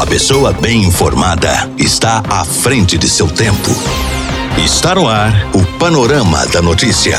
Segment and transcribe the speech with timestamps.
[0.00, 3.68] A pessoa bem informada está à frente de seu tempo.
[4.56, 7.18] Está no ar o Panorama da Notícia.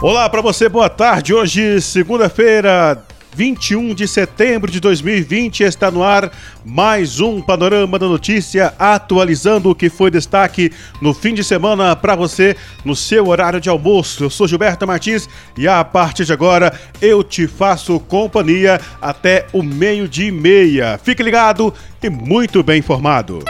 [0.00, 1.34] Olá para você, boa tarde.
[1.34, 3.02] Hoje, segunda-feira,
[3.38, 6.28] 21 de setembro de 2020, está no ar
[6.64, 12.16] mais um Panorama da Notícia, atualizando o que foi destaque no fim de semana para
[12.16, 14.24] você no seu horário de almoço.
[14.24, 19.62] Eu sou Gilberto Martins e a partir de agora eu te faço companhia até o
[19.62, 20.98] meio-dia e meia.
[21.00, 23.44] Fique ligado e muito bem informado.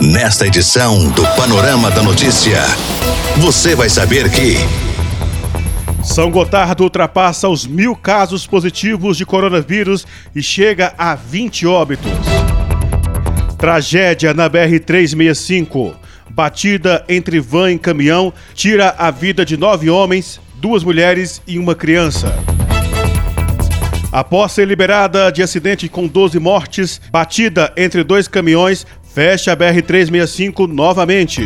[0.00, 2.58] Nesta edição do Panorama da Notícia,
[3.36, 4.87] você vai saber que.
[6.02, 12.12] São Gotardo ultrapassa os mil casos positivos de coronavírus e chega a 20 óbitos.
[13.58, 15.94] Tragédia na BR-365.
[16.30, 21.74] Batida entre van e caminhão tira a vida de nove homens, duas mulheres e uma
[21.74, 22.32] criança.
[24.12, 30.66] Após ser liberada de acidente com 12 mortes, batida entre dois caminhões fecha a BR-365
[30.66, 31.42] novamente.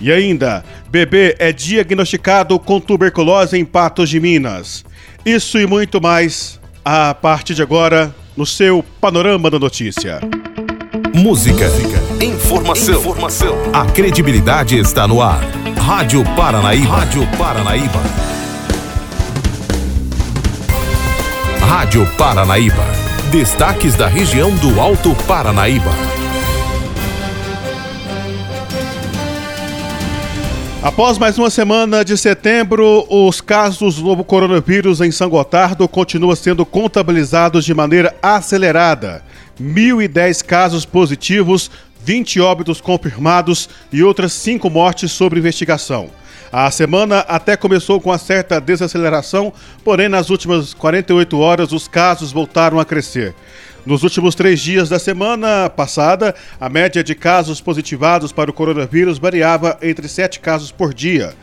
[0.00, 4.84] E ainda, bebê é diagnosticado com tuberculose em Patos de Minas.
[5.24, 10.20] Isso e muito mais a partir de agora no seu Panorama da Notícia.
[11.14, 11.64] Música,
[12.20, 13.56] informação, informação.
[13.72, 15.40] A credibilidade está no ar.
[15.78, 16.94] Rádio Paranaíba.
[16.94, 18.02] Rádio Paranaíba.
[21.58, 22.84] Rádio Paranaíba.
[23.30, 26.21] Destaques da região do Alto Paranaíba.
[30.82, 36.34] Após mais uma semana de setembro, os casos do novo coronavírus em São Gotardo continuam
[36.34, 39.22] sendo contabilizados de maneira acelerada.
[39.60, 41.70] 1.010 casos positivos,
[42.04, 46.10] 20 óbitos confirmados e outras 5 mortes sob investigação.
[46.50, 49.52] A semana até começou com uma certa desaceleração,
[49.84, 53.36] porém nas últimas 48 horas os casos voltaram a crescer.
[53.84, 59.18] Nos últimos três dias da semana passada, a média de casos positivados para o coronavírus
[59.18, 61.34] variava entre sete casos por dia.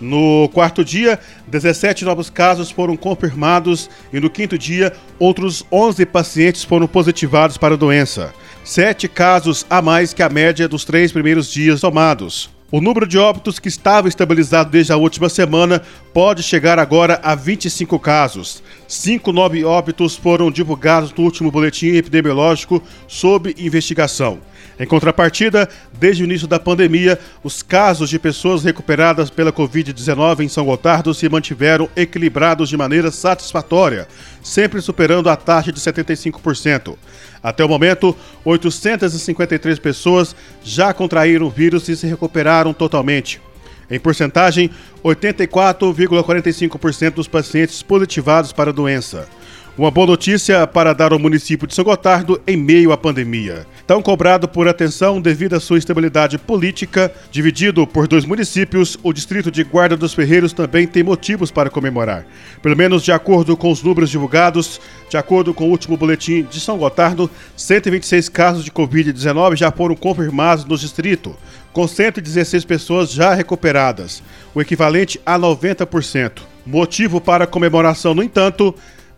[0.00, 6.64] No quarto dia, 17 novos casos foram confirmados e no quinto dia, outros 11 pacientes
[6.64, 8.34] foram positivados para a doença.
[8.64, 12.53] Sete casos a mais que a média dos três primeiros dias somados.
[12.76, 15.80] O número de óbitos que estava estabilizado desde a última semana
[16.12, 18.64] pode chegar agora a 25 casos.
[18.88, 24.40] Cinco novos óbitos foram divulgados no último boletim epidemiológico sob investigação.
[24.78, 30.48] Em contrapartida, desde o início da pandemia, os casos de pessoas recuperadas pela Covid-19 em
[30.48, 34.08] São Gotardo se mantiveram equilibrados de maneira satisfatória,
[34.42, 36.96] sempre superando a taxa de 75%.
[37.42, 43.40] Até o momento, 853 pessoas já contraíram o vírus e se recuperaram totalmente.
[43.90, 44.70] Em porcentagem,
[45.04, 49.28] 84,45% dos pacientes positivados para a doença.
[49.76, 53.66] Uma boa notícia para dar ao município de São Gotardo em meio à pandemia.
[53.84, 59.50] Tão cobrado por atenção devido à sua estabilidade política, dividido por dois municípios, o distrito
[59.50, 62.24] de Guarda dos Ferreiros também tem motivos para comemorar.
[62.62, 64.80] Pelo menos de acordo com os números divulgados,
[65.10, 69.96] de acordo com o último boletim de São Gotardo, 126 casos de Covid-19 já foram
[69.96, 71.36] confirmados no distrito,
[71.72, 74.22] com 116 pessoas já recuperadas,
[74.54, 76.42] o equivalente a 90%.
[76.64, 78.72] Motivo para comemoração, no entanto,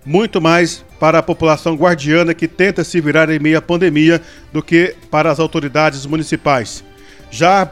[0.06, 4.22] muito mais para a população guardiana que tenta se virar em meio à pandemia
[4.52, 6.84] do que para as autoridades municipais.
[7.30, 7.68] Já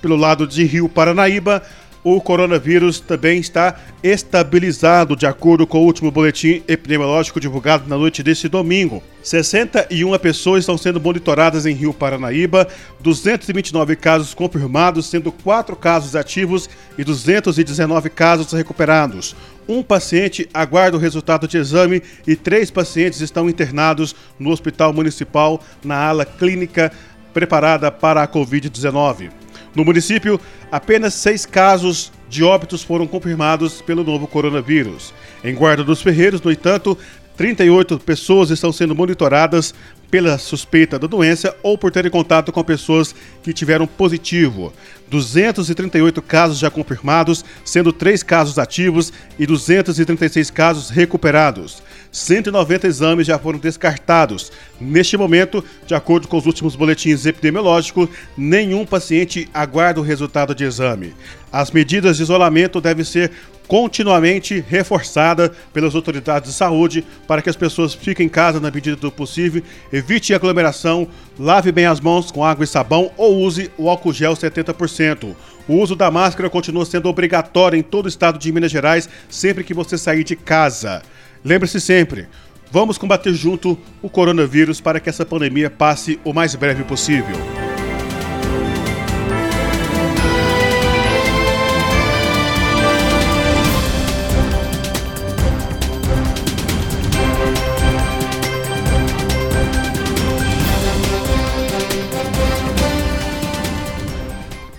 [0.00, 1.62] pelo lado de Rio Paranaíba,
[2.04, 8.22] o coronavírus também está estabilizado, de acordo com o último boletim epidemiológico divulgado na noite
[8.22, 9.02] deste domingo.
[9.22, 12.68] 61 pessoas estão sendo monitoradas em Rio Paranaíba,
[13.00, 19.34] 229 casos confirmados, sendo 4 casos ativos e 219 casos recuperados.
[19.66, 25.58] Um paciente aguarda o resultado de exame e três pacientes estão internados no Hospital Municipal
[25.82, 26.92] na ala clínica
[27.32, 29.43] preparada para a Covid-19.
[29.74, 30.40] No município,
[30.70, 35.12] apenas seis casos de óbitos foram confirmados pelo novo coronavírus.
[35.42, 36.96] Em Guarda dos Ferreiros, no entanto,
[37.36, 39.74] 38 pessoas estão sendo monitoradas
[40.14, 43.12] pela suspeita da doença ou por terem contato com pessoas
[43.42, 44.72] que tiveram positivo.
[45.10, 51.82] 238 casos já confirmados, sendo 3 casos ativos e 236 casos recuperados.
[52.12, 54.52] 190 exames já foram descartados.
[54.80, 60.62] Neste momento, de acordo com os últimos boletins epidemiológicos, nenhum paciente aguarda o resultado de
[60.62, 61.12] exame.
[61.54, 63.30] As medidas de isolamento devem ser
[63.68, 68.96] continuamente reforçada pelas autoridades de saúde para que as pessoas fiquem em casa na medida
[68.96, 69.62] do possível,
[69.92, 71.06] evite aglomeração,
[71.38, 75.32] lave bem as mãos com água e sabão ou use o álcool gel 70%.
[75.68, 79.62] O uso da máscara continua sendo obrigatório em todo o estado de Minas Gerais sempre
[79.62, 81.02] que você sair de casa.
[81.44, 82.26] Lembre-se sempre,
[82.68, 87.63] vamos combater junto o coronavírus para que essa pandemia passe o mais breve possível.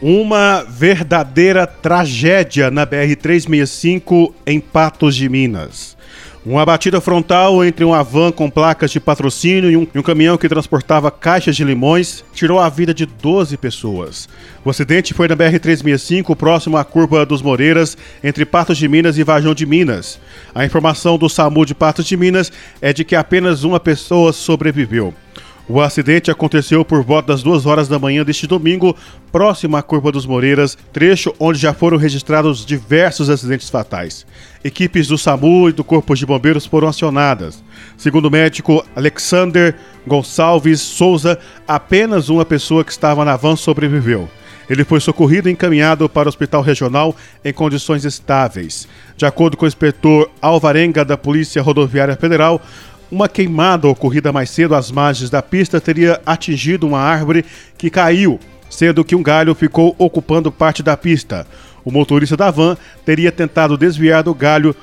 [0.07, 5.97] Uma verdadeira tragédia na BR-365 em Patos de Minas.
[6.45, 10.37] Uma batida frontal entre uma van com placas de patrocínio e um, e um, caminhão
[10.37, 14.29] que transportava caixas de limões tirou a vida de 12 pessoas.
[14.63, 19.23] O acidente foi na BR-365, próximo à curva dos Moreiras, entre Patos de Minas e
[19.23, 20.19] Vajão de Minas.
[20.53, 25.15] A informação do SAMU de Patos de Minas é de que apenas uma pessoa sobreviveu.
[25.67, 28.95] O acidente aconteceu por volta das duas horas da manhã deste domingo,
[29.31, 34.27] próximo à Curva dos Moreiras, trecho onde já foram registrados diversos acidentes fatais.
[34.63, 37.63] Equipes do SAMU e do Corpo de Bombeiros foram acionadas.
[37.97, 39.75] Segundo o médico Alexander
[40.05, 44.29] Gonçalves Souza, apenas uma pessoa que estava na van sobreviveu.
[44.69, 48.87] Ele foi socorrido e encaminhado para o hospital regional em condições estáveis.
[49.15, 52.61] De acordo com o inspetor Alvarenga da Polícia Rodoviária Federal,
[53.11, 57.45] uma queimada ocorrida mais cedo às margens da pista teria atingido uma árvore
[57.77, 61.45] que caiu, sendo que um galho ficou ocupando parte da pista.
[61.83, 62.75] O motorista da van
[63.05, 64.75] teria tentado desviar do galho,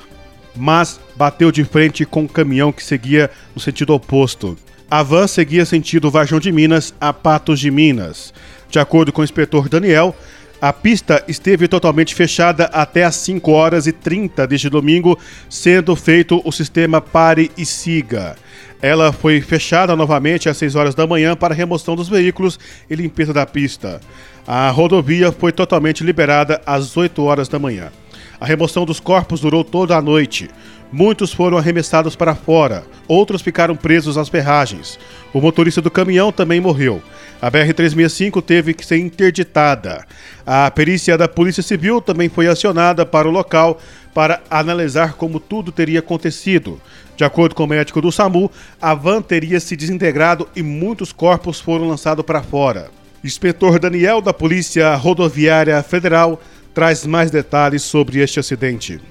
[0.55, 4.57] mas bateu de frente com um caminhão que seguia no sentido oposto.
[4.89, 8.33] A van seguia sentido Varjão de Minas a Patos de Minas.
[8.69, 10.15] De acordo com o inspetor Daniel,
[10.63, 15.19] a pista esteve totalmente fechada até às 5 horas e 30 deste domingo,
[15.49, 18.37] sendo feito o sistema pare e siga.
[18.81, 22.57] Ela foi fechada novamente às 6 horas da manhã para remoção dos veículos
[22.89, 23.99] e limpeza da pista.
[24.47, 27.91] A rodovia foi totalmente liberada às 8 horas da manhã.
[28.39, 30.49] A remoção dos corpos durou toda a noite.
[30.93, 34.99] Muitos foram arremessados para fora, outros ficaram presos às ferragens.
[35.33, 37.01] O motorista do caminhão também morreu.
[37.41, 40.05] A BR-365 teve que ser interditada.
[40.45, 43.79] A perícia da Polícia Civil também foi acionada para o local
[44.13, 46.79] para analisar como tudo teria acontecido.
[47.17, 51.59] De acordo com o médico do SAMU, a van teria se desintegrado e muitos corpos
[51.59, 52.91] foram lançados para fora.
[53.23, 56.39] Inspetor Daniel da Polícia Rodoviária Federal
[56.71, 59.01] traz mais detalhes sobre este acidente.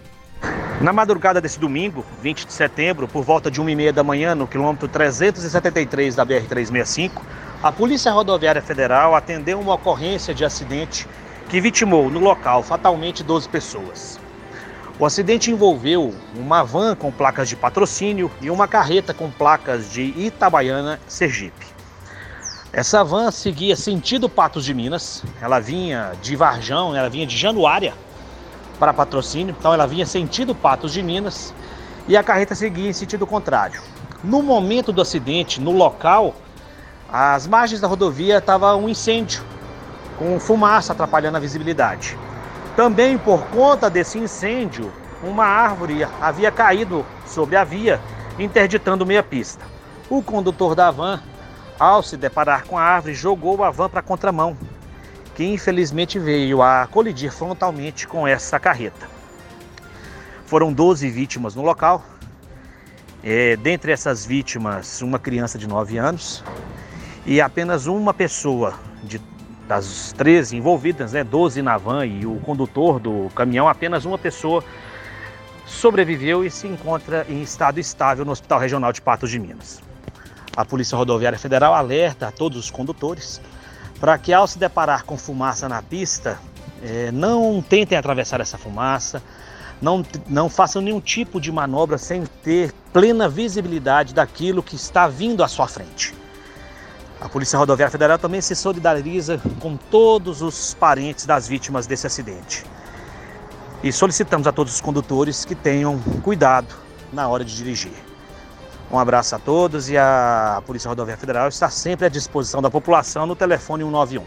[0.83, 4.89] Na madrugada desse domingo, 20 de setembro, por volta de 1h30 da manhã, no quilômetro
[4.89, 7.23] 373 da BR-365,
[7.63, 11.07] a Polícia Rodoviária Federal atendeu uma ocorrência de acidente
[11.49, 14.19] que vitimou no local fatalmente 12 pessoas.
[14.99, 20.03] O acidente envolveu uma van com placas de patrocínio e uma carreta com placas de
[20.03, 21.65] Itabaiana, Sergipe.
[22.73, 27.95] Essa van seguia sentido Patos de Minas, ela vinha de Varjão, ela vinha de Januária
[28.83, 31.55] para patrocínio, então ela vinha sentido Patos de Minas
[32.09, 33.81] e a carreta seguia em sentido contrário.
[34.25, 36.35] No momento do acidente, no local,
[37.09, 39.45] às margens da rodovia estava um incêndio
[40.19, 42.19] com fumaça atrapalhando a visibilidade.
[42.75, 44.93] Também por conta desse incêndio,
[45.23, 48.01] uma árvore havia caído sobre a via,
[48.37, 49.65] interditando meia pista.
[50.11, 51.21] O condutor da van,
[51.79, 54.57] ao se deparar com a árvore, jogou a van para a contramão,
[55.35, 59.09] que infelizmente veio a colidir frontalmente com essa carreta.
[60.47, 62.05] Foram 12 vítimas no local.
[63.25, 66.45] É, dentre essas vítimas, uma criança de 9 anos
[67.25, 68.75] e apenas uma pessoa
[69.05, 69.21] de,
[69.69, 74.65] das 13 envolvidas, né, 12 na van e o condutor do caminhão, apenas uma pessoa
[75.65, 79.81] sobreviveu e se encontra em estado estável no Hospital Regional de Patos de Minas.
[80.55, 83.41] A Polícia Rodoviária Federal alerta a todos os condutores
[84.03, 86.37] para que ao se deparar com fumaça na pista,
[86.83, 89.23] é, não tentem atravessar essa fumaça,
[89.81, 95.45] não, não façam nenhum tipo de manobra sem ter plena visibilidade daquilo que está vindo
[95.45, 96.13] à sua frente.
[97.21, 102.65] A Polícia Rodoviária Federal também se solidariza com todos os parentes das vítimas desse acidente.
[103.85, 106.75] E solicitamos a todos os condutores que tenham cuidado
[107.13, 108.12] na hora de dirigir.
[108.93, 113.25] Um abraço a todos e a Polícia Rodoviária Federal está sempre à disposição da população
[113.25, 114.23] no telefone 191.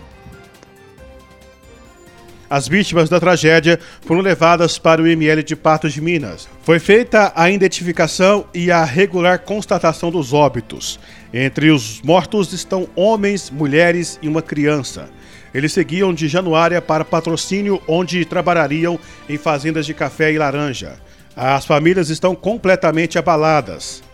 [2.50, 6.48] As vítimas da tragédia foram levadas para o IML de Patos de Minas.
[6.64, 11.00] Foi feita a identificação e a regular constatação dos óbitos.
[11.32, 15.10] Entre os mortos estão homens, mulheres e uma criança.
[15.54, 20.98] Eles seguiam de Januária para Patrocínio, onde trabalhariam em fazendas de café e laranja.
[21.36, 24.05] As famílias estão completamente abaladas.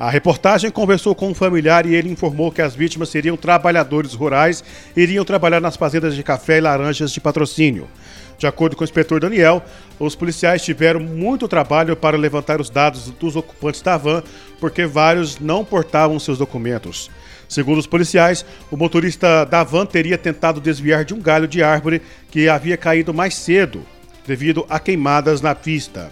[0.00, 4.64] A reportagem conversou com um familiar e ele informou que as vítimas seriam trabalhadores rurais
[4.96, 7.86] e iriam trabalhar nas fazendas de café e laranjas de patrocínio.
[8.38, 9.62] De acordo com o inspetor Daniel,
[9.98, 14.22] os policiais tiveram muito trabalho para levantar os dados dos ocupantes da van,
[14.58, 17.10] porque vários não portavam seus documentos.
[17.46, 22.00] Segundo os policiais, o motorista da van teria tentado desviar de um galho de árvore
[22.30, 23.84] que havia caído mais cedo,
[24.26, 26.10] devido a queimadas na pista.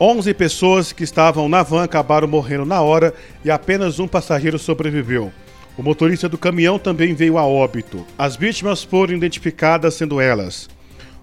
[0.00, 3.12] 11 pessoas que estavam na van acabaram morrendo na hora
[3.44, 5.30] e apenas um passageiro sobreviveu.
[5.76, 8.06] O motorista do caminhão também veio a óbito.
[8.16, 10.68] As vítimas foram identificadas sendo elas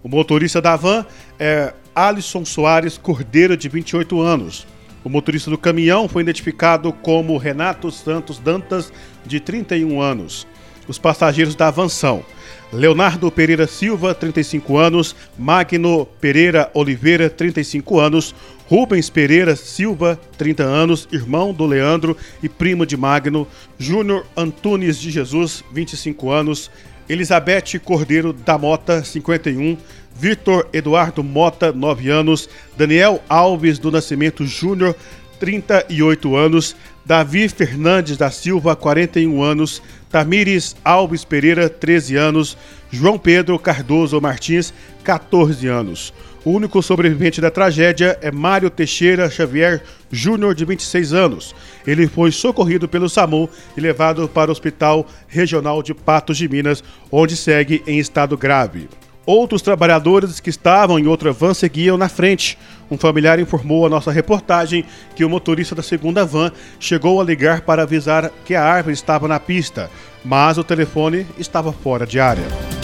[0.07, 1.05] o motorista da van
[1.37, 4.65] é Alisson Soares Cordeiro, de 28 anos.
[5.03, 8.91] O motorista do caminhão foi identificado como Renato Santos Dantas,
[9.25, 10.47] de 31 anos.
[10.87, 12.23] Os passageiros da van são
[12.71, 18.33] Leonardo Pereira Silva, 35 anos, Magno Pereira Oliveira, 35 anos,
[18.69, 23.47] Rubens Pereira Silva, 30 anos, irmão do Leandro e primo de Magno,
[23.79, 26.69] Júnior Antunes de Jesus, 25 anos,
[27.07, 29.77] Elizabeth Cordeiro da Mota, 51,
[30.13, 34.93] Vitor Eduardo Mota, 9 anos, Daniel Alves do Nascimento Júnior,
[35.39, 39.81] 38 anos, Davi Fernandes da Silva, 41 anos,
[40.11, 42.57] Tamires Alves Pereira, 13 anos,
[42.91, 44.73] João Pedro Cardoso Martins,
[45.05, 46.13] 14 anos.
[46.45, 51.55] O único sobrevivente da tragédia é Mário Teixeira Xavier Júnior, de 26 anos.
[51.85, 56.83] Ele foi socorrido pelo SAMU e levado para o Hospital Regional de Patos de Minas,
[57.11, 58.87] onde segue em estado grave.
[59.25, 62.57] Outros trabalhadores que estavam em outra van seguiam na frente.
[62.89, 64.85] Um familiar informou à nossa reportagem
[65.17, 69.27] que o motorista da segunda van chegou a ligar para avisar que a árvore estava
[69.27, 69.91] na pista,
[70.23, 72.76] mas o telefone estava fora de área.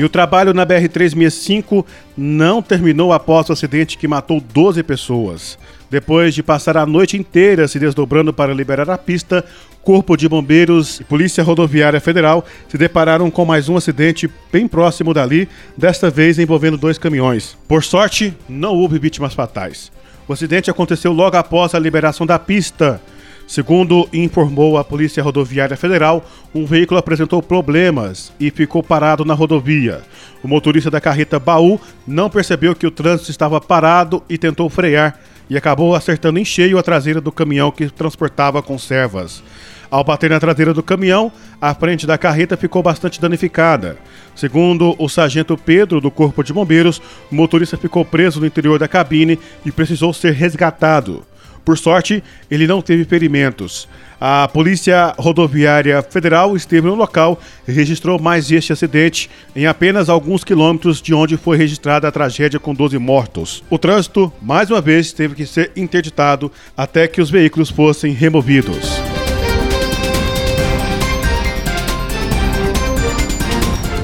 [0.00, 1.84] E o trabalho na BR-365
[2.16, 5.58] não terminou após o acidente que matou 12 pessoas.
[5.90, 9.44] Depois de passar a noite inteira se desdobrando para liberar a pista,
[9.82, 15.12] Corpo de Bombeiros e Polícia Rodoviária Federal se depararam com mais um acidente bem próximo
[15.12, 17.54] dali, desta vez envolvendo dois caminhões.
[17.68, 19.92] Por sorte, não houve vítimas fatais.
[20.26, 23.02] O acidente aconteceu logo após a liberação da pista.
[23.50, 30.02] Segundo informou a Polícia Rodoviária Federal, um veículo apresentou problemas e ficou parado na rodovia.
[30.40, 35.18] O motorista da carreta baú não percebeu que o trânsito estava parado e tentou frear
[35.50, 39.42] e acabou acertando em cheio a traseira do caminhão que transportava conservas.
[39.90, 43.98] Ao bater na traseira do caminhão, a frente da carreta ficou bastante danificada.
[44.36, 48.86] Segundo o sargento Pedro do Corpo de Bombeiros, o motorista ficou preso no interior da
[48.86, 51.24] cabine e precisou ser resgatado.
[51.64, 53.88] Por sorte, ele não teve ferimentos.
[54.20, 60.44] A Polícia Rodoviária Federal esteve no local e registrou mais este acidente em apenas alguns
[60.44, 63.64] quilômetros de onde foi registrada a tragédia com 12 mortos.
[63.70, 69.00] O trânsito, mais uma vez, teve que ser interditado até que os veículos fossem removidos.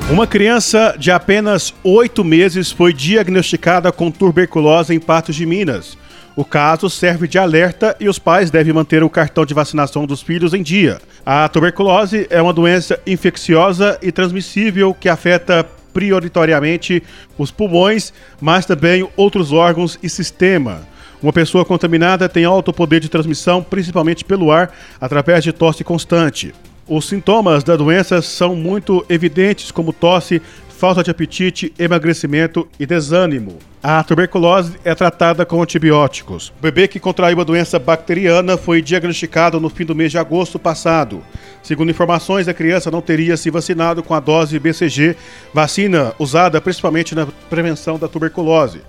[0.09, 5.99] Uma criança de apenas oito meses foi diagnosticada com tuberculose em Patos de Minas.
[6.37, 10.21] O caso serve de alerta e os pais devem manter o cartão de vacinação dos
[10.21, 11.01] filhos em dia.
[11.25, 17.03] A tuberculose é uma doença infecciosa e transmissível que afeta prioritariamente
[17.39, 20.87] os pulmões, mas também outros órgãos e sistema.
[21.23, 26.55] Uma pessoa contaminada tem alto poder de transmissão, principalmente pelo ar, através de tosse constante.
[26.87, 30.43] Os sintomas da doença são muito evidentes, como tosse,
[30.77, 33.59] falta de apetite, emagrecimento e desânimo.
[33.83, 36.53] A tuberculose é tratada com antibióticos.
[36.59, 40.59] O bebê que contraiu a doença bacteriana foi diagnosticado no fim do mês de agosto
[40.59, 41.23] passado.
[41.63, 45.17] Segundo informações, a criança não teria se vacinado com a dose BCG,
[45.53, 48.83] vacina usada principalmente na prevenção da tuberculose.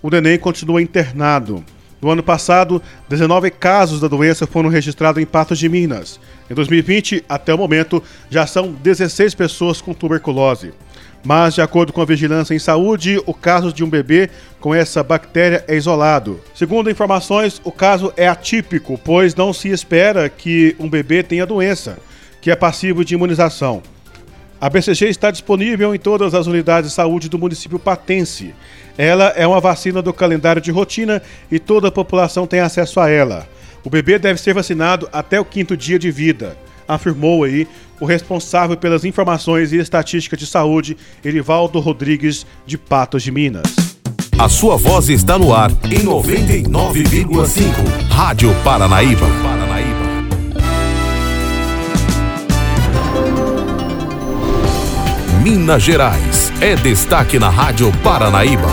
[0.00, 1.62] O neném continua internado.
[2.00, 6.18] No ano passado, 19 casos da doença foram registrados em Patos de Minas.
[6.50, 10.72] Em 2020, até o momento, já são 16 pessoas com tuberculose.
[11.24, 14.28] Mas, de acordo com a Vigilância em Saúde, o caso de um bebê
[14.60, 16.38] com essa bactéria é isolado.
[16.54, 21.98] Segundo informações, o caso é atípico, pois não se espera que um bebê tenha doença,
[22.42, 23.82] que é passivo de imunização.
[24.60, 28.54] A BCG está disponível em todas as unidades de saúde do município patense.
[28.96, 33.08] Ela é uma vacina do calendário de rotina e toda a população tem acesso a
[33.08, 33.48] ela.
[33.82, 36.54] O bebê deve ser vacinado até o quinto dia de vida
[36.86, 37.66] afirmou aí
[38.00, 43.62] o responsável pelas informações e estatísticas de saúde, Erivaldo Rodrigues de Patos de Minas.
[44.38, 48.10] A sua voz está no ar em 99,5.
[48.10, 49.26] Rádio Paranaíba.
[55.42, 58.68] Minas Gerais é destaque na Rádio Paranaíba.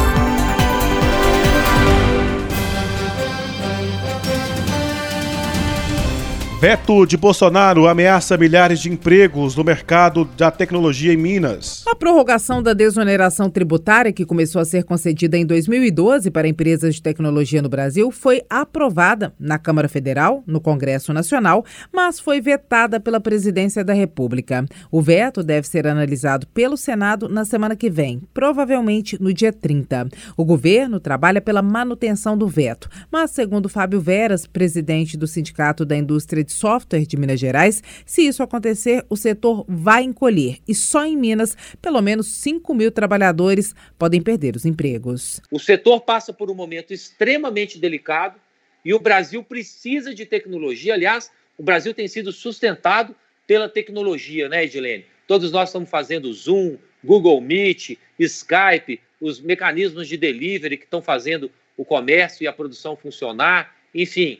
[6.61, 11.83] Veto de Bolsonaro ameaça milhares de empregos no mercado da tecnologia em Minas.
[11.87, 17.01] A prorrogação da desoneração tributária, que começou a ser concedida em 2012 para empresas de
[17.01, 23.19] tecnologia no Brasil, foi aprovada na Câmara Federal, no Congresso Nacional, mas foi vetada pela
[23.19, 24.63] Presidência da República.
[24.91, 30.09] O veto deve ser analisado pelo Senado na semana que vem, provavelmente no dia 30.
[30.37, 35.97] O governo trabalha pela manutenção do veto, mas, segundo Fábio Veras, presidente do Sindicato da
[35.97, 40.75] Indústria de de software de Minas Gerais, se isso acontecer, o setor vai encolher e
[40.75, 45.41] só em Minas, pelo menos 5 mil trabalhadores podem perder os empregos.
[45.49, 48.39] O setor passa por um momento extremamente delicado
[48.83, 50.93] e o Brasil precisa de tecnologia.
[50.93, 53.15] Aliás, o Brasil tem sido sustentado
[53.47, 55.05] pela tecnologia, né, Edilene?
[55.27, 61.49] Todos nós estamos fazendo Zoom, Google Meet, Skype, os mecanismos de delivery que estão fazendo
[61.77, 64.39] o comércio e a produção funcionar, enfim,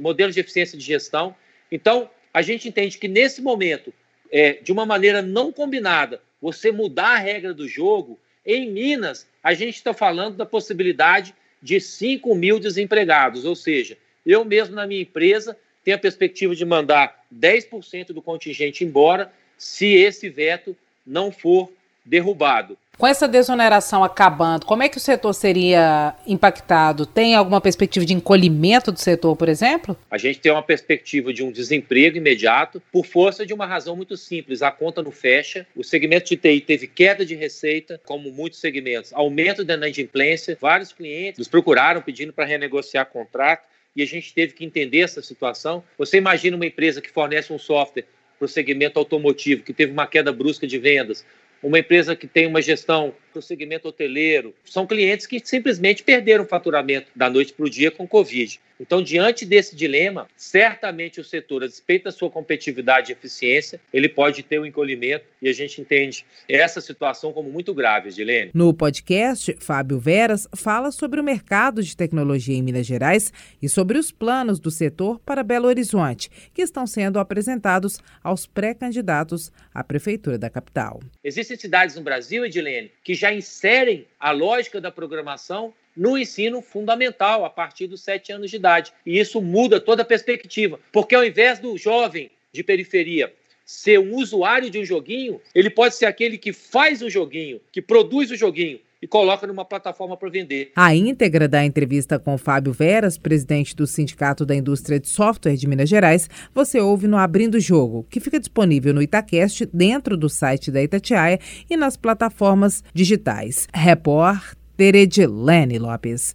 [0.00, 1.34] modelos de eficiência de gestão.
[1.70, 3.92] Então, a gente entende que nesse momento,
[4.30, 9.54] é, de uma maneira não combinada, você mudar a regra do jogo, em Minas, a
[9.54, 13.96] gente está falando da possibilidade de 5 mil desempregados, ou seja,
[14.26, 19.94] eu mesmo na minha empresa tenho a perspectiva de mandar 10% do contingente embora se
[19.94, 21.70] esse veto não for
[22.04, 22.76] derrubado.
[22.96, 27.04] Com essa desoneração acabando, como é que o setor seria impactado?
[27.04, 29.96] Tem alguma perspectiva de encolhimento do setor, por exemplo?
[30.08, 34.16] A gente tem uma perspectiva de um desemprego imediato por força de uma razão muito
[34.16, 38.60] simples: a conta não fecha, o segmento de TI teve queda de receita, como muitos
[38.60, 44.32] segmentos, aumento da inadimplência, vários clientes nos procuraram pedindo para renegociar contrato e a gente
[44.32, 45.82] teve que entender essa situação.
[45.98, 48.04] Você imagina uma empresa que fornece um software
[48.38, 51.24] para o segmento automotivo, que teve uma queda brusca de vendas,
[51.64, 54.54] uma empresa que tem uma gestão para o segmento hoteleiro.
[54.66, 58.60] São clientes que simplesmente perderam o faturamento da noite para o dia com Covid.
[58.78, 64.08] Então, diante desse dilema, certamente o setor, a despeito da sua competitividade e eficiência, ele
[64.08, 68.50] pode ter um encolhimento e a gente entende essa situação como muito grave, Edilene.
[68.52, 73.98] No podcast, Fábio Veras fala sobre o mercado de tecnologia em Minas Gerais e sobre
[73.98, 80.36] os planos do setor para Belo Horizonte, que estão sendo apresentados aos pré-candidatos à prefeitura
[80.36, 81.00] da capital.
[81.22, 87.44] Existem cidades no Brasil, Edilene, que já inserem a lógica da programação no ensino fundamental,
[87.44, 88.92] a partir dos sete anos de idade.
[89.04, 93.32] E isso muda toda a perspectiva, porque ao invés do jovem de periferia
[93.64, 97.80] ser um usuário de um joguinho, ele pode ser aquele que faz o joguinho, que
[97.80, 100.72] produz o joguinho, e coloca numa plataforma para vender.
[100.74, 105.68] A íntegra da entrevista com Fábio Veras, presidente do Sindicato da Indústria de Software de
[105.68, 110.70] Minas Gerais, você ouve no Abrindo Jogo, que fica disponível no Itacast, dentro do site
[110.70, 113.68] da Itatiaia e nas plataformas digitais.
[113.74, 116.34] Repórter Teredilene Lopes.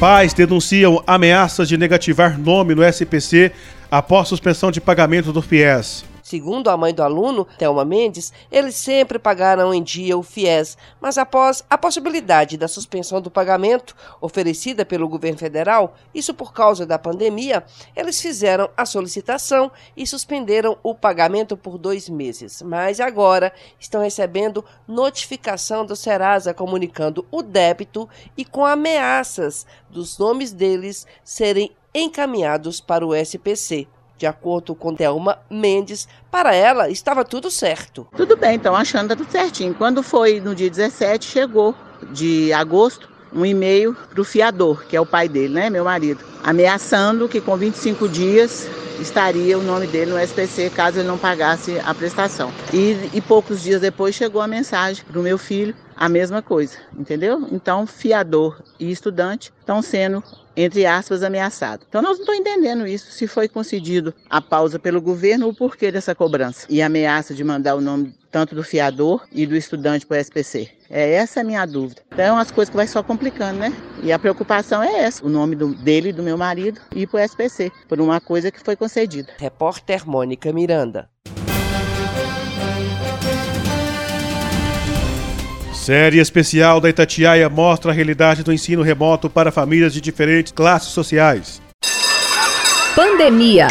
[0.00, 3.52] Pais denunciam ameaças de negativar nome no SPC
[3.90, 6.07] após suspensão de pagamento do FIES.
[6.28, 11.16] Segundo a mãe do aluno, Thelma Mendes, eles sempre pagaram em dia o FIES, mas
[11.16, 16.98] após a possibilidade da suspensão do pagamento oferecida pelo governo federal, isso por causa da
[16.98, 17.64] pandemia,
[17.96, 22.60] eles fizeram a solicitação e suspenderam o pagamento por dois meses.
[22.60, 30.52] Mas agora estão recebendo notificação do Serasa comunicando o débito e com ameaças dos nomes
[30.52, 33.88] deles serem encaminhados para o SPC.
[34.18, 38.06] De acordo com Thelma Mendes, para ela estava tudo certo.
[38.16, 39.72] Tudo bem, então achando tudo certinho.
[39.72, 41.74] Quando foi no dia 17, chegou
[42.12, 46.24] de agosto um e-mail para o fiador, que é o pai dele, né, meu marido,
[46.42, 48.68] ameaçando que com 25 dias
[49.00, 52.52] estaria o nome dele no SPC caso ele não pagasse a prestação.
[52.72, 56.76] E, e poucos dias depois chegou a mensagem para o meu filho, a mesma coisa,
[56.96, 57.48] entendeu?
[57.52, 60.22] Então, fiador e estudante estão sendo
[60.58, 61.86] entre aspas, ameaçado.
[61.88, 65.92] Então nós não estamos entendendo isso, se foi concedido a pausa pelo governo, o porquê
[65.92, 70.18] dessa cobrança e ameaça de mandar o nome tanto do fiador e do estudante para
[70.18, 70.68] o SPC.
[70.90, 72.02] É essa a minha dúvida.
[72.12, 73.72] Então é umas coisas que vai só complicando, né?
[74.02, 77.20] E a preocupação é essa, o nome do, dele e do meu marido ir para
[77.20, 79.32] o SPC, por uma coisa que foi concedida.
[79.38, 81.08] Repórter Mônica Miranda.
[85.88, 90.90] Série especial da Itatiaia mostra a realidade do ensino remoto para famílias de diferentes classes
[90.90, 91.62] sociais.
[92.94, 93.68] Pandemia.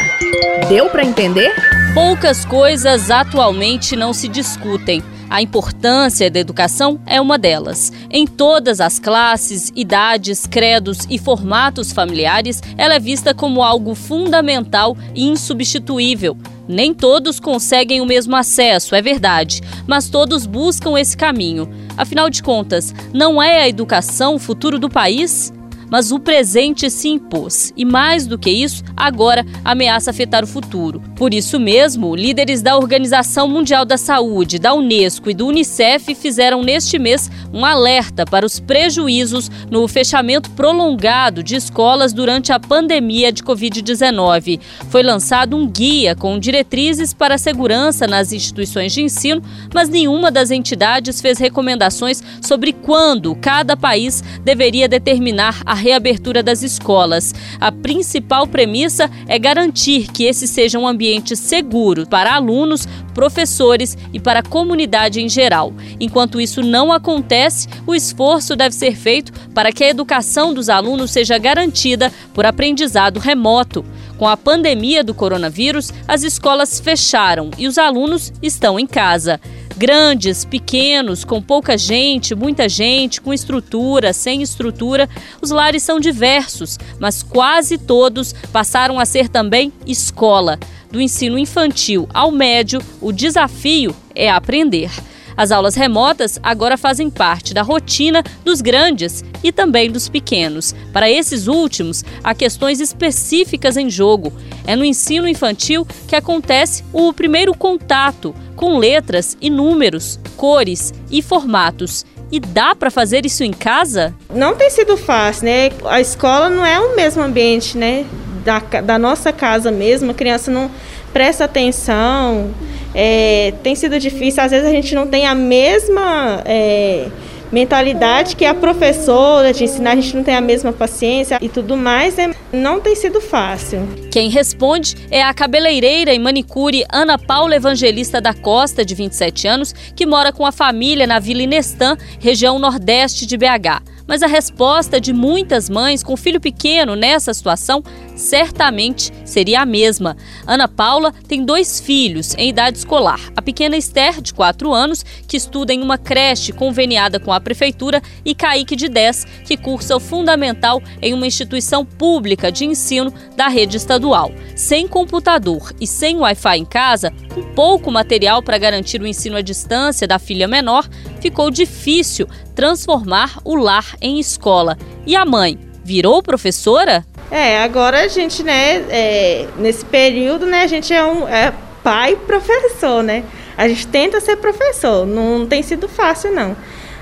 [0.68, 1.54] Deu para entender?
[1.94, 5.04] Poucas coisas atualmente não se discutem.
[5.30, 7.94] A importância da educação é uma delas.
[8.10, 14.98] Em todas as classes, idades, credos e formatos familiares, ela é vista como algo fundamental
[15.14, 16.36] e insubstituível
[16.68, 21.87] Nem todos conseguem o mesmo acesso, é verdade, mas todos buscam esse caminho.
[21.98, 25.52] Afinal de contas, não é a educação o futuro do país?
[25.90, 31.02] Mas o presente se impôs e, mais do que isso, agora ameaça afetar o futuro.
[31.16, 36.62] Por isso mesmo, líderes da Organização Mundial da Saúde, da Unesco e do Unicef fizeram
[36.62, 43.32] neste mês um alerta para os prejuízos no fechamento prolongado de escolas durante a pandemia
[43.32, 44.60] de Covid-19.
[44.90, 49.42] Foi lançado um guia com diretrizes para a segurança nas instituições de ensino,
[49.74, 56.64] mas nenhuma das entidades fez recomendações sobre quando cada país deveria determinar a reabertura das
[56.64, 57.34] escolas.
[57.60, 64.20] A principal premissa é garantir que esse seja um ambiente seguro para alunos, professores e
[64.20, 65.74] para a comunidade em geral.
[66.00, 71.12] Enquanto isso não acontece, o esforço deve ser feito para que a educação dos alunos
[71.12, 73.86] seja garantida por aprendizado remoto.
[74.18, 79.40] Com a pandemia do coronavírus, as escolas fecharam e os alunos estão em casa.
[79.78, 85.08] Grandes, pequenos, com pouca gente, muita gente, com estrutura, sem estrutura,
[85.40, 90.58] os lares são diversos, mas quase todos passaram a ser também escola.
[90.90, 94.90] Do ensino infantil ao médio, o desafio é aprender.
[95.38, 100.74] As aulas remotas agora fazem parte da rotina dos grandes e também dos pequenos.
[100.92, 104.34] Para esses últimos, há questões específicas em jogo.
[104.66, 111.22] É no ensino infantil que acontece o primeiro contato com letras e números, cores e
[111.22, 112.04] formatos.
[112.32, 114.14] E dá para fazer isso em casa?
[114.34, 115.70] Não tem sido fácil, né?
[115.86, 118.06] A escola não é o mesmo ambiente, né?
[118.44, 120.12] Da, da nossa casa mesmo.
[120.12, 120.70] A criança não
[121.14, 122.52] presta atenção.
[122.94, 124.44] É, tem sido difícil.
[124.44, 126.42] Às vezes a gente não tem a mesma.
[126.46, 127.08] É,
[127.52, 131.78] mentalidade que a professora de ensinar, a gente não tem a mesma paciência e tudo
[131.78, 132.34] mais, né?
[132.52, 133.88] não tem sido fácil.
[134.12, 139.74] Quem responde é a cabeleireira e manicure Ana Paula Evangelista da Costa, de 27 anos,
[139.96, 143.82] que mora com a família na Vila Inestan, região nordeste de BH.
[144.08, 147.84] Mas a resposta de muitas mães com filho pequeno nessa situação
[148.18, 150.18] certamente seria a mesma.
[150.46, 153.20] Ana Paula tem dois filhos em idade escolar.
[153.36, 158.02] A pequena Esther, de 4 anos, que estuda em uma creche conveniada com a prefeitura,
[158.26, 163.48] e Kaique, de 10, que cursa o fundamental em uma instituição pública de ensino da
[163.48, 164.32] rede estadual.
[164.56, 169.42] Sem computador e sem Wi-Fi em casa, com pouco material para garantir o ensino à
[169.42, 170.88] distância da filha menor,
[171.22, 174.78] ficou difícil transformar o lar em escola.
[175.06, 177.06] E a mãe virou professora?
[177.30, 182.18] É, agora a gente, né, é, nesse período, né, a gente é um é pai
[182.28, 183.24] professor, né?
[183.58, 186.56] A gente tenta ser professor, não tem sido fácil, não.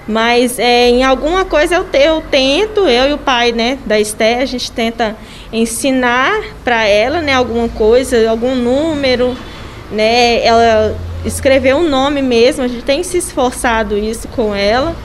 [0.07, 4.41] Mas é, em alguma coisa eu, eu tento, eu e o pai né, da Esté,
[4.41, 5.15] a gente tenta
[5.51, 9.35] ensinar para ela né, alguma coisa, algum número,
[9.91, 10.43] né?
[10.43, 14.95] Ela escrever um nome mesmo, a gente tem se esforçado isso com ela.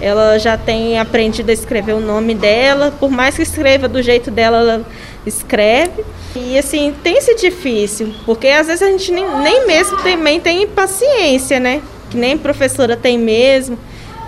[0.00, 4.30] Ela já tem aprendido a escrever o nome dela, por mais que escreva do jeito
[4.30, 4.86] dela, ela
[5.24, 6.04] escreve.
[6.34, 10.66] E assim, tem sido difícil, porque às vezes a gente nem, nem mesmo também tem
[10.66, 11.80] paciência, né?
[12.10, 13.78] Que nem professora tem mesmo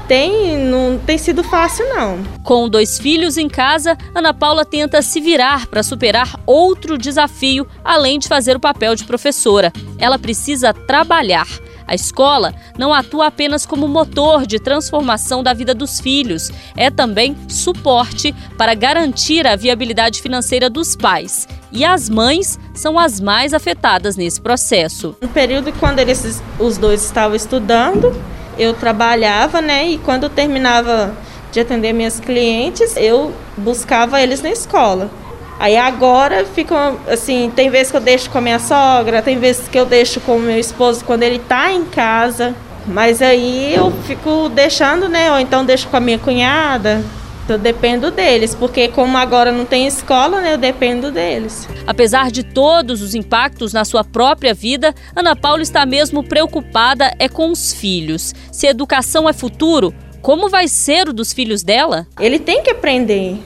[0.07, 2.23] tem, não tem sido fácil não.
[2.43, 8.19] Com dois filhos em casa, Ana Paula tenta se virar para superar outro desafio, além
[8.19, 9.73] de fazer o papel de professora.
[9.99, 11.47] Ela precisa trabalhar.
[11.87, 17.37] A escola não atua apenas como motor de transformação da vida dos filhos, é também
[17.49, 21.47] suporte para garantir a viabilidade financeira dos pais.
[21.71, 25.17] E as mães são as mais afetadas nesse processo.
[25.21, 28.15] No período quando eles, os dois estavam estudando,
[28.59, 29.89] eu trabalhava, né?
[29.89, 31.15] E quando terminava
[31.53, 35.11] de atender minhas clientes, eu buscava eles na escola.
[35.59, 39.69] Aí agora ficam assim, tem vezes que eu deixo com a minha sogra, tem vezes
[39.69, 42.55] que eu deixo com o meu esposo quando ele está em casa.
[42.87, 45.33] Mas aí eu fico deixando, né?
[45.33, 47.03] Ou então deixo com a minha cunhada.
[47.49, 51.69] Eu dependo deles, porque como agora não tem escola, né, eu dependo deles.
[51.87, 57.29] Apesar de todos os impactos na sua própria vida, Ana Paula está mesmo preocupada é
[57.29, 58.35] com os filhos.
[58.51, 62.09] Se educação é futuro, como vai ser o dos filhos dela?
[62.19, 63.39] Ele tem que aprender.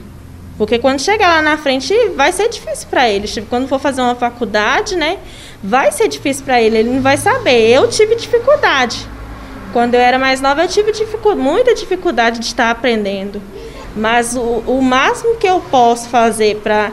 [0.61, 3.27] Porque quando chegar lá na frente vai ser difícil para ele.
[3.27, 5.17] Tipo, quando for fazer uma faculdade, né,
[5.63, 7.67] vai ser difícil para ele, ele não vai saber.
[7.67, 9.07] Eu tive dificuldade.
[9.73, 13.41] Quando eu era mais nova, eu tive dificu muita dificuldade de estar aprendendo.
[13.95, 16.91] Mas o, o máximo que eu posso fazer para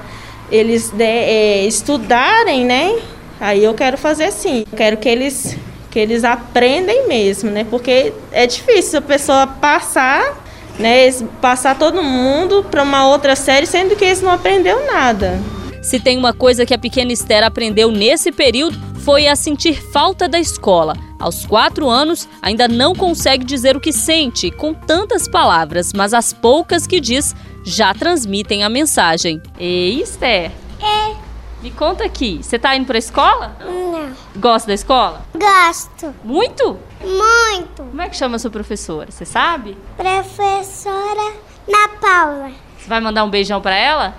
[0.51, 2.99] eles né, é, estudarem, né?
[3.39, 4.65] Aí eu quero fazer sim.
[4.73, 5.59] Eu quero que eles
[5.91, 7.67] que eles aprendem mesmo, né?
[7.69, 10.43] Porque é difícil a pessoa passar,
[10.79, 11.11] né?
[11.41, 15.39] Passar todo mundo para uma outra série, sendo que eles não aprendeu nada.
[15.83, 20.29] Se tem uma coisa que a pequena Esther aprendeu nesse período, foi a sentir falta
[20.29, 20.95] da escola.
[21.19, 26.33] Aos quatro anos, ainda não consegue dizer o que sente com tantas palavras, mas as
[26.33, 29.41] poucas que diz já transmitem a mensagem.
[29.59, 30.53] Ei, Esther.
[30.81, 31.17] É.
[31.63, 33.57] Me conta aqui, você tá indo pra escola?
[33.61, 33.88] Não.
[34.37, 35.23] Gosta da escola?
[35.35, 36.15] Gosto.
[36.23, 36.79] Muito?
[37.01, 37.83] Muito.
[37.83, 39.11] Como é que chama a sua professora?
[39.11, 39.77] Você sabe?
[39.97, 41.33] Professora
[41.69, 42.51] Ana Paula.
[42.79, 44.15] Você vai mandar um beijão para ela?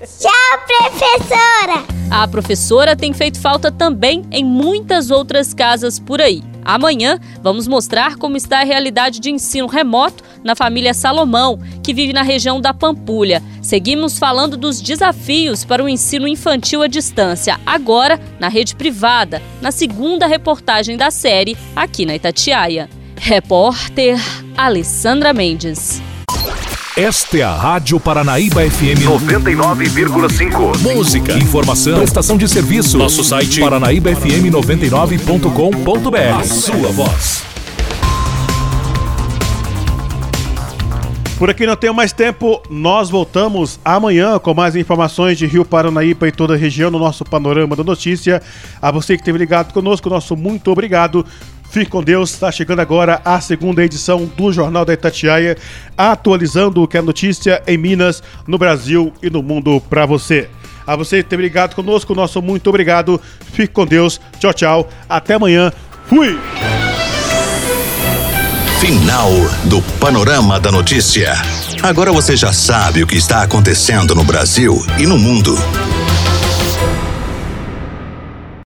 [0.00, 0.32] Tchau,
[0.66, 1.84] professora!
[2.10, 6.42] A professora tem feito falta também em muitas outras casas por aí.
[6.64, 12.12] Amanhã vamos mostrar como está a realidade de ensino remoto na família Salomão, que vive
[12.12, 13.42] na região da Pampulha.
[13.60, 19.70] Seguimos falando dos desafios para o ensino infantil à distância, agora na rede privada, na
[19.70, 22.88] segunda reportagem da série aqui na Itatiaia.
[23.16, 24.18] Repórter
[24.56, 26.02] Alessandra Mendes.
[26.94, 30.94] Esta é a Rádio Paranaíba FM 99,5.
[30.94, 32.98] Música, informação, prestação de serviço.
[32.98, 36.38] Nosso site paranaíbafm99.com.br.
[36.38, 37.44] A sua voz.
[41.38, 46.28] Por aqui não tenho mais tempo, nós voltamos amanhã com mais informações de Rio Paranaíba
[46.28, 48.42] e toda a região no nosso Panorama da Notícia.
[48.82, 51.24] A você que esteve ligado conosco, nosso muito obrigado.
[51.72, 55.56] Fique com Deus, está chegando agora a segunda edição do Jornal da Itatiaia,
[55.96, 60.50] atualizando o que é notícia em Minas, no Brasil e no mundo para você.
[60.86, 63.18] A você esteve ligado conosco, nosso muito obrigado.
[63.54, 64.20] Fique com Deus.
[64.38, 64.90] Tchau, tchau.
[65.08, 65.72] Até amanhã.
[66.08, 66.38] Fui!
[68.78, 69.30] Final
[69.64, 71.32] do Panorama da Notícia.
[71.82, 75.56] Agora você já sabe o que está acontecendo no Brasil e no mundo.